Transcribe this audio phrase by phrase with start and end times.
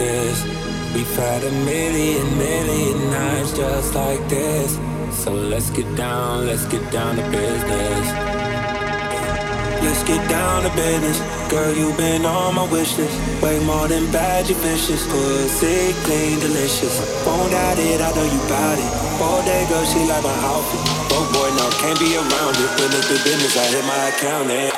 [0.00, 0.42] this.
[0.94, 4.80] We've had a million, million nights just like this.
[5.12, 8.06] So let's get down, let's get down to business.
[9.84, 11.18] Let's get down to business.
[11.52, 13.14] Girl, you've been on my wish list.
[13.42, 15.04] Way more than bad, you vicious.
[15.06, 16.94] Pussy clean, delicious.
[17.26, 18.90] Won't doubt it, I know you bout it.
[19.20, 20.80] All day, girl, she like my outfit.
[21.12, 22.70] Oh boy, no, can't be around it.
[22.80, 24.69] Business to business, I hit my account.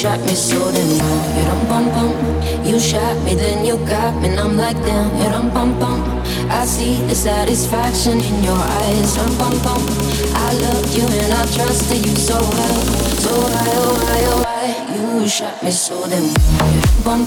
[0.00, 1.36] shot me so damn young.
[1.36, 2.64] You don't bum bum.
[2.64, 5.14] You shot me, then you got me, and I'm like damn.
[5.20, 6.00] You don't bum bum.
[6.48, 9.18] I see the satisfaction in your eyes.
[9.18, 9.82] Rum bum bum.
[10.46, 12.80] I loved you and I trusted you so well,
[13.24, 16.72] so I, oh I, oh I you shot me so damn well.
[16.74, 17.20] You bum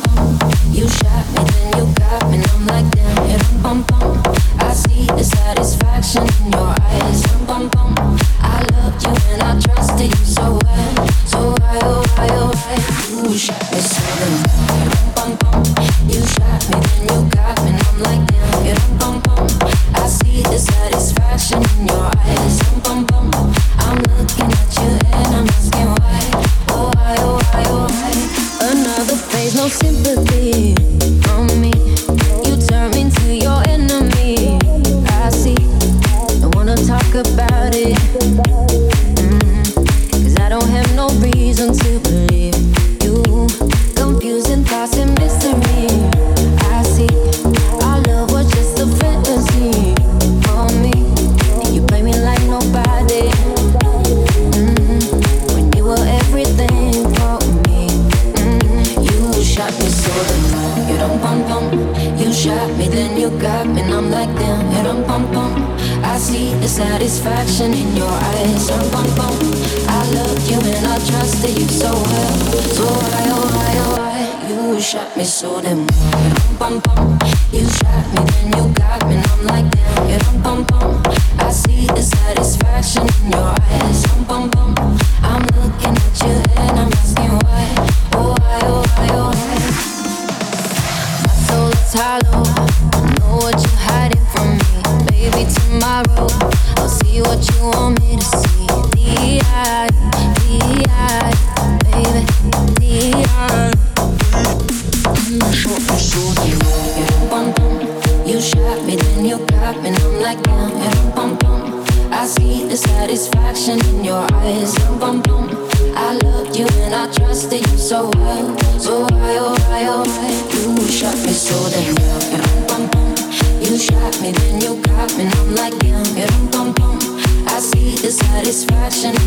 [0.72, 3.30] you shot me, then you got me, I'm like damn.
[3.30, 4.22] You bum bum,
[4.60, 7.22] I see the satisfaction in your eyes.
[7.22, 7.96] You bum bum,
[8.40, 12.76] I loved you and I trusted you so well, so why oh why oh why
[13.10, 14.84] you shot me so damn well.
[14.84, 15.64] You bum bum,
[16.10, 18.66] you shot me, then you got me, I'm like damn.
[18.66, 19.22] You bum
[19.96, 22.13] I see the satisfaction in your eyes.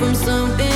[0.00, 0.69] from something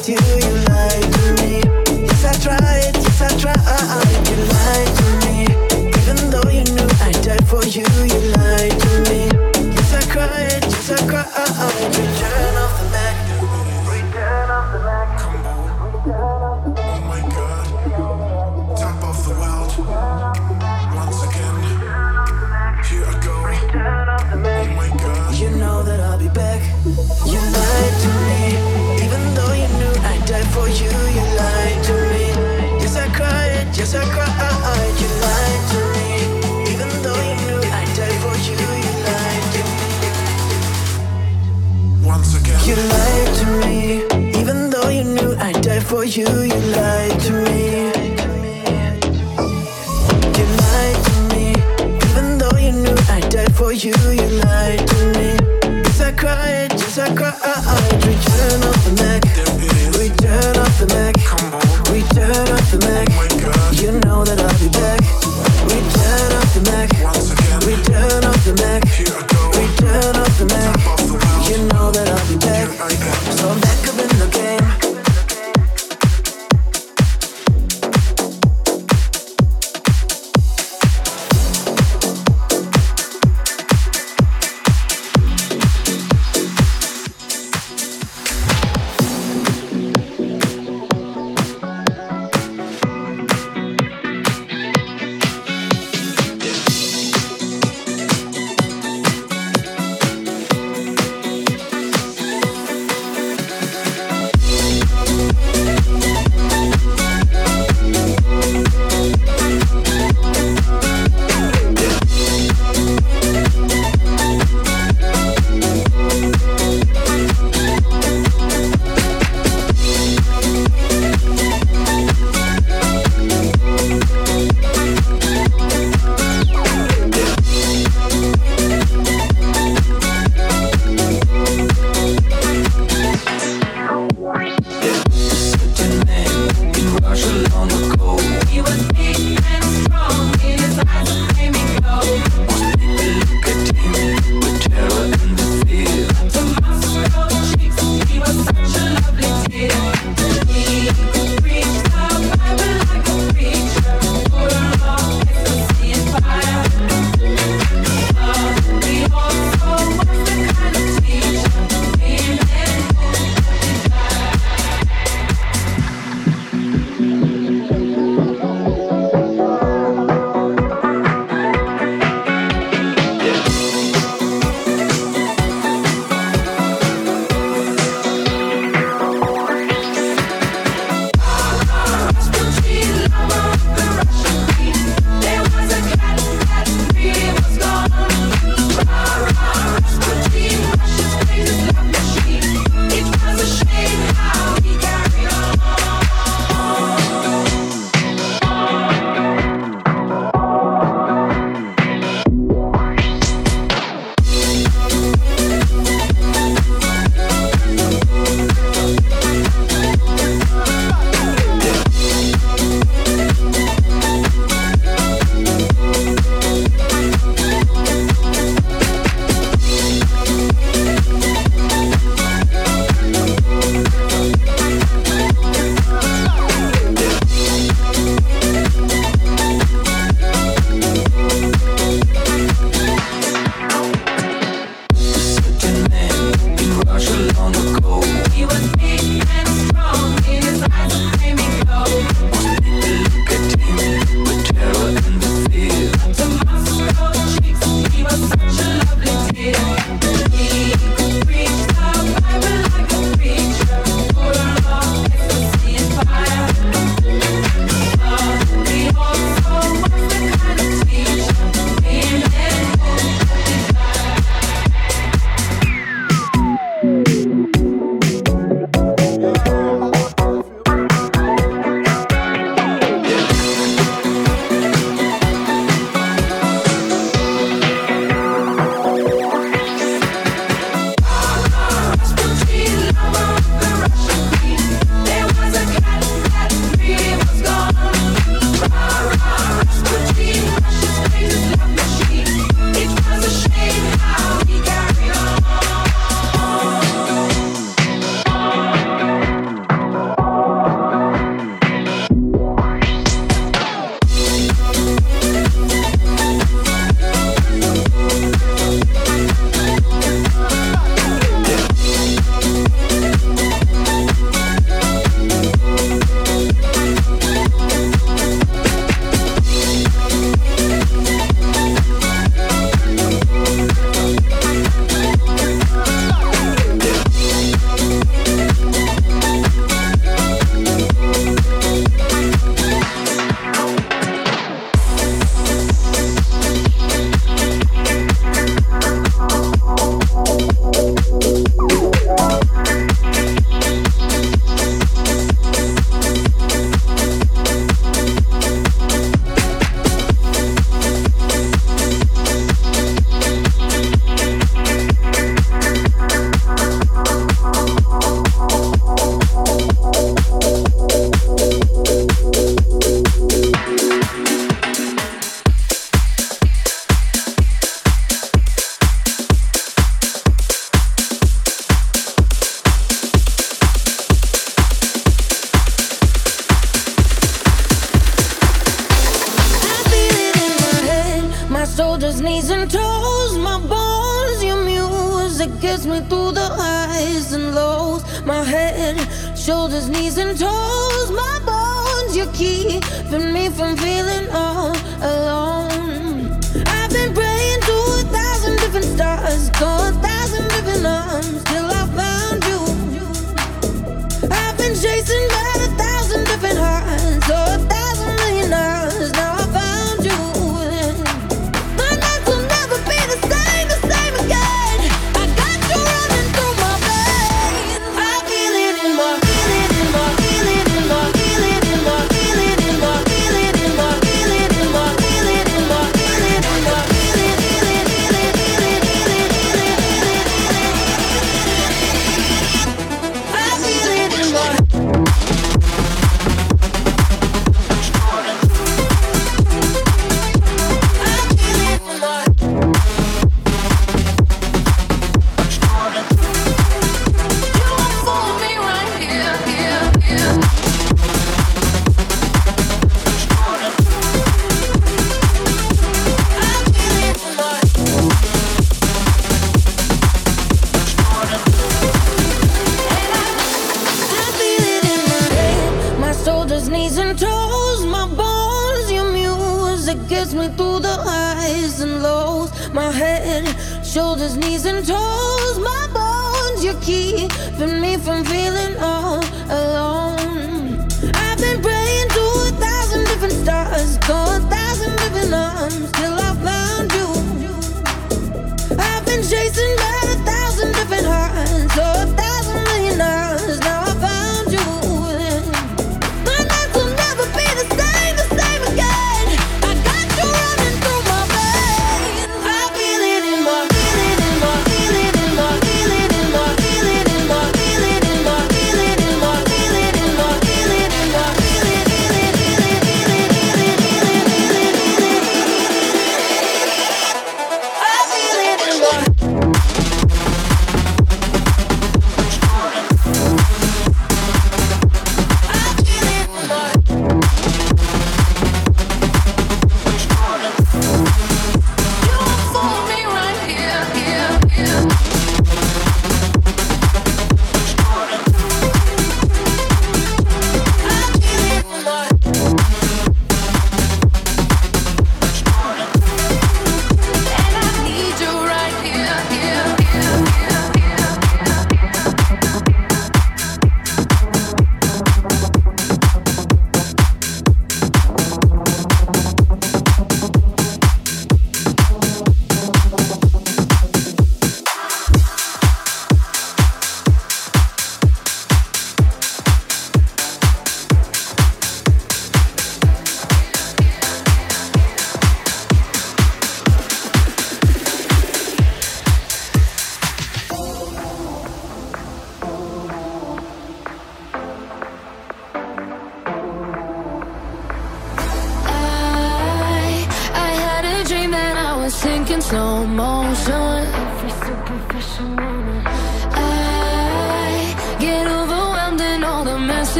[0.00, 0.49] loved you,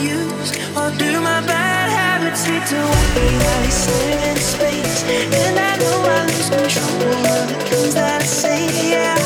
[0.00, 5.04] values or do my bad habits lead to I live in space?
[5.04, 8.90] And I know I lose control when the things to I say.
[8.90, 9.19] Yeah.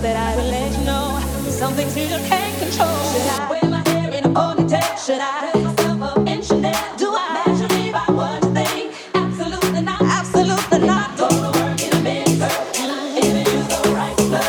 [0.00, 1.20] that I will let you know
[1.50, 2.88] some things you just can't control.
[3.12, 4.96] Should I wear my hair in a ponytail?
[5.04, 6.96] Should I dress myself up in Chanel?
[6.96, 8.94] Do I measure me by what you think?
[9.14, 10.00] Absolutely not.
[10.00, 11.18] Absolutely not.
[11.18, 14.48] Go to work in a mini skirt and I'm giving you the right stuff.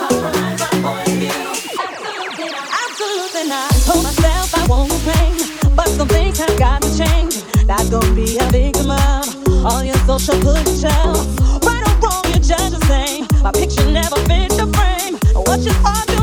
[0.00, 1.44] Compromise my point of view.
[1.76, 2.68] Absolutely not.
[2.88, 3.68] Absolutely not.
[3.68, 5.36] I told myself I won't complain,
[5.76, 7.44] but some things have got to change.
[7.68, 9.28] Not gonna be a victim of
[9.60, 10.64] all your social good.
[11.68, 13.26] Right or wrong, you judge the same.
[13.42, 14.55] My picture never fits
[15.66, 16.15] such an honor.